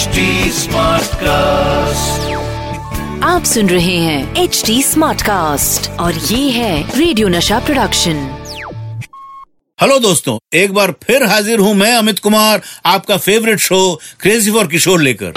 [0.00, 0.22] HD
[1.22, 2.28] cast
[3.24, 8.22] आप सुन रहे हैं एच डी स्मार्ट कास्ट और ये है रेडियो नशा प्रोडक्शन
[9.80, 14.66] हेलो दोस्तों एक बार फिर हाजिर हूँ मैं अमित कुमार आपका favourite show crazy for
[14.66, 15.32] Kishore लेकर।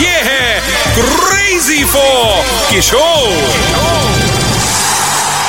[0.00, 0.60] ये है
[0.94, 3.81] crazy for Kishore.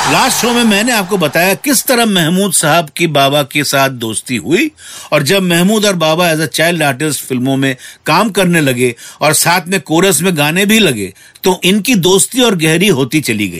[0.04, 4.36] Last show में मैंने आपको बताया किस तरह महमूद साहब की बाबा के साथ दोस्ती
[4.36, 4.70] हुई
[5.12, 7.76] और जब महमूद और बाबा एज अ चाइल्ड आर्टिस्ट फ़िल्मों में
[8.06, 11.12] काम करने लगे और साथ में कोरस में गाने भी लगे
[11.44, 13.58] तो इनकी दोस्ती और गहरी होती चली गई।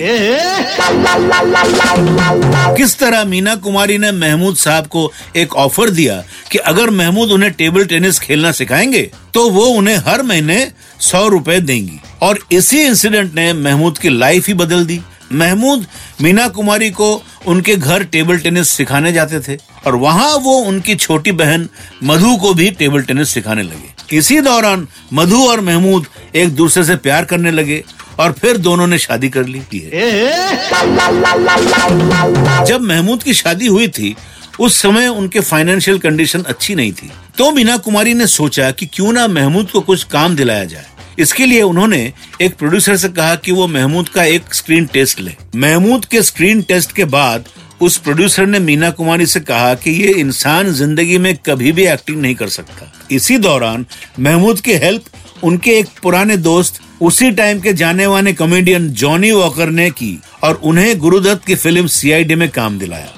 [2.77, 7.53] किस तरह मीना कुमारी ने महमूद साहब को एक ऑफ़र दिया कि अगर महमूद उन्हें
[7.53, 9.03] टेबल टेनिस खेलना सिखाएँगे
[9.35, 10.67] तो वो उन्हें हर महीने
[11.01, 15.01] सौ रुपए देंगी। और इसी इंसिडेंट ने महमूद की लाइफ ही बदल दी।
[15.35, 15.87] महमूद
[16.21, 21.33] मीना कुमारी को उनके घर टेबल टेनिस सिखाने जाते थे और वहाँ वो उनकी छोटी
[21.33, 21.69] बहन
[22.03, 26.97] मधु को भी टेबल टेनिस सिखाने लगे। इसी दौरान मधु और महमूद एक दूसरे से
[26.97, 27.85] प्यार करने लगे
[28.19, 30.57] और फिर दोनों ने शादी कर ली। है
[32.65, 34.17] जब महमूद की शादी हुई थी,
[34.61, 39.13] उस समय उनके फाइनेंशियल कंडीशन अच्छी नहीं थी। तो मीना कुमारी ने सोचा कि क्यों
[39.13, 40.87] ना महमूद को कुछ काम दिलाया जाए।
[41.19, 42.13] इसके लिए उन्होंने
[42.43, 46.63] एक प्रोड्यूसर से कहा कि वो महमूद का एक स्क्रीन टेस्ट ले। महमूद के स्क्रीन
[46.63, 47.49] टेस्ट के बाद
[47.81, 52.21] उस प्रोड्यूसर ने मीना कुमारी से कहा कि ये इंसान ज़िंदगी में कभी भी एक्टिंग
[52.23, 53.87] नहीं कर सकता। इसी दौरान
[54.21, 55.05] महमूद की हेल्प
[55.45, 60.61] उनके एक पुराने दोस्त, उसी टाइम के जाने माने कॉमेडियन जॉनी वॉकर ने की और
[60.65, 63.13] उन्हें गुरुदत्त की फ़िल्म सीआईडी में काम दिलाया।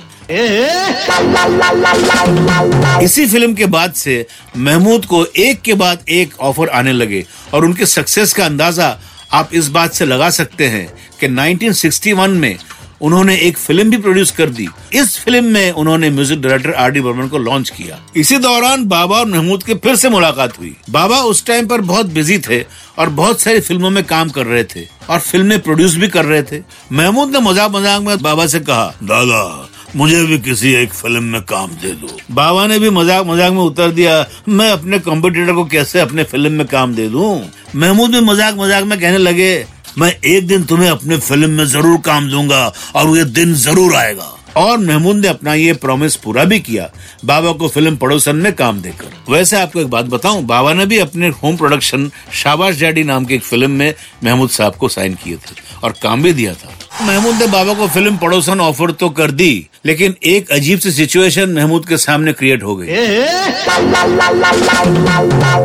[3.02, 7.24] इसी फ़िल्म के बाद से महमूद को एक के बाद एक ऑफ़र आने लगे
[7.54, 8.98] और उनके सक्सेस का अंदाज़ा
[9.32, 10.88] आप इस बात से लगा सकते हैं
[11.20, 12.56] कि 1961 में
[13.02, 17.00] उन्होंने एक फ़िल्म भी प्रोड्यूस कर दी। इस फ़िल्म में उन्होंने music director R D
[17.00, 21.20] Burman को लॉन्च किया। इसी दौरान बाबा और महमूद की फिर से मुलाकात हुई। बाबा
[21.20, 22.62] उस टाइम पर बहुत बिज़ी थे
[22.98, 26.42] और बहुत सारी फ़िल्मों में काम कर रहे थे और फ़िल्में प्रोड्यूस भी कर रहे
[26.42, 31.22] थे। महमूद ने मज़ाक मज़ाक में बाबा से कहा, दादा मुझे भी किसी एक फ़िल्म
[31.24, 35.52] में काम दे दो। बाबा ने भी मज़ाक मज़ाक में उतर दिया, मैं अपने कॉम्पिटिटर
[35.52, 37.42] को कैसे अपने फ़िल्म में काम दे दूँ?
[37.74, 39.66] महमूद भी मज़ाक मज़ाक में कहने लगे,
[39.98, 44.32] मैं एक दिन तुम्हें अपने फ़िल्म में ज़रूर काम दूँगा और ये दिन ज़रूर आएगा।
[44.56, 46.88] और महमूद ने अपना ये प्रॉमिस पूरा भी किया,
[47.24, 50.98] बाबा को फ़िल्म पड़ोसन में काम देकर। वैसे आपको एक बात बताऊँ, बाबा ने भी
[50.98, 55.36] अपने होम प्रोडक्शन शाबाश डैडी नाम की एक फ़िल्म में महमूद साहब को साइन किए
[55.36, 59.30] थे और काम भी दिया था। महमूद ने बाबा को फ़िल्म पड़ोसन ऑफ़र तो कर
[59.30, 62.86] दी लेकिन एक अजीब सी सिचुएशन महमूद के सामने क्रिएट हो गई।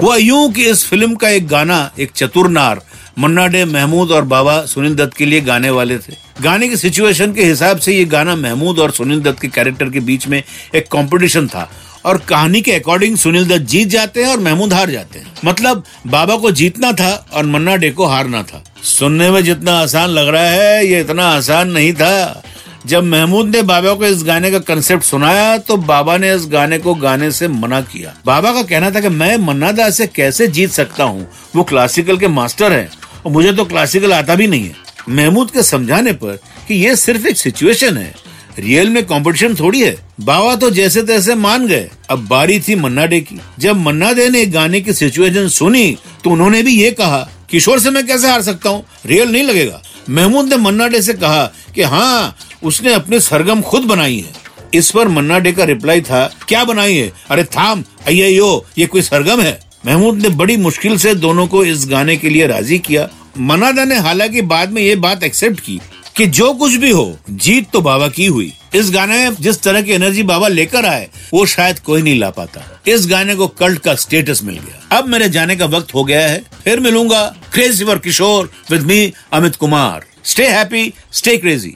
[0.01, 2.81] हुआ यूँ कि इस फ़िल्म का एक गाना, एक चतुरनार
[3.19, 7.33] मन्ना डे महमूद और बाबा सुनील दत्त के लिए गाने वाले थे। गाने की सिचुएशन
[7.33, 10.43] के हिसाब से ये गाना महमूद और सुनील दत्त के कैरेक्टर के बीच में
[10.75, 11.71] एक कंपटीशन था।
[12.05, 15.83] और कहानी के अकॉर्डिंग सुनील दत्त जीत जाते हैं और महमूद हार जाते हैं। मतलब
[16.07, 20.27] बाबा को जीतना था और मन्ना डे को हारना था। सुनने में जितना आसान लग
[20.27, 22.43] रहा है, ये इतना आसान नहीं था।
[22.85, 26.77] जब महमूद ने बाबा को इस गाने का कंसेप्ट सुनाया तो बाबा ने इस गाने
[26.77, 30.47] को गाने से मना किया। बाबा का कहना था कि मैं मन्ना दा से कैसे
[30.47, 31.27] जीत सकता हूँ?
[31.55, 32.89] वो क्लासिकल के मास्टर हैं,
[33.25, 34.75] और मुझे तो क्लासिकल आता भी नहीं है।
[35.09, 38.13] महमूद के समझाने पर कि ये सिर्फ़ एक सिचुएशन है।
[38.59, 43.05] रियल में कंपटीशन थोड़ी है। बाबा तो जैसे तैसे मान गए। अब बारी थी मन्ना
[43.05, 47.27] डे की। जब मन्ना डे ने गाने की सिचुएशन सुनी तो उन्होंने भी ये कहा,
[47.49, 48.83] किशोर से मैं कैसे हार सकता हूँ?
[49.05, 53.83] रियल नहीं लगेगा। महमूद ने मन्ना डे से कहा कि हाँ उसने अपने सरगम खुद
[53.83, 54.33] बनाई है।
[54.73, 57.11] इस पर मन्ना डे का रिप्लाई था, क्या बनाई है?
[57.29, 59.59] अरे थाम अयो ये कोई सरगम है?
[59.85, 63.95] महमूद ने बड़ी मुश्किल से दोनों को इस गाने के लिए राज़ी किया। मनादा ने
[63.95, 65.81] हालाँकि बाद में ये बात एक्सेप्ट की
[66.15, 69.81] कि जो कुछ भी हो, जीत तो बाबा की हुई। इस गाने में जिस तरह
[69.81, 73.79] की एनर्जी बाबा लेकर आए, वो शायद कोई नहीं ला पाता। इस गाने को कल्ट
[73.79, 77.85] का स्टेटस मिल गया। अब मेरे जाने का वक्त हो गया है। फिर मिलूँगा crazy
[77.85, 80.05] for Kishore with me, Amit Kumar.
[80.23, 81.75] Stay happy stay crazy